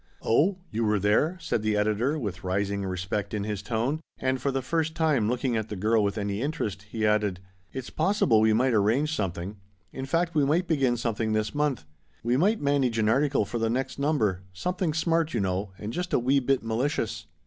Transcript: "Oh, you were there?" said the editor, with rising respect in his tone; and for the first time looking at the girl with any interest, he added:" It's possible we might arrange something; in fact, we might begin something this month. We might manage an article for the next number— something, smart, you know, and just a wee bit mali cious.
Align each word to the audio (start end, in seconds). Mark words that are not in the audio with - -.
"Oh, 0.23 0.57
you 0.71 0.83
were 0.83 0.97
there?" 0.97 1.37
said 1.39 1.61
the 1.61 1.77
editor, 1.77 2.17
with 2.17 2.43
rising 2.43 2.83
respect 2.83 3.35
in 3.35 3.43
his 3.43 3.61
tone; 3.61 4.01
and 4.17 4.41
for 4.41 4.49
the 4.49 4.63
first 4.63 4.95
time 4.95 5.29
looking 5.29 5.55
at 5.55 5.69
the 5.69 5.75
girl 5.75 6.03
with 6.03 6.17
any 6.17 6.41
interest, 6.41 6.87
he 6.89 7.05
added:" 7.05 7.39
It's 7.71 7.91
possible 7.91 8.41
we 8.41 8.51
might 8.51 8.73
arrange 8.73 9.15
something; 9.15 9.57
in 9.93 10.07
fact, 10.07 10.33
we 10.33 10.43
might 10.43 10.67
begin 10.67 10.97
something 10.97 11.33
this 11.33 11.53
month. 11.53 11.85
We 12.23 12.35
might 12.35 12.59
manage 12.59 12.97
an 12.97 13.09
article 13.09 13.45
for 13.45 13.59
the 13.59 13.69
next 13.69 13.99
number— 13.99 14.41
something, 14.63 14.95
smart, 14.95 15.35
you 15.35 15.39
know, 15.39 15.69
and 15.77 15.93
just 15.93 16.13
a 16.13 16.17
wee 16.17 16.39
bit 16.39 16.63
mali 16.63 16.89
cious. 16.89 17.27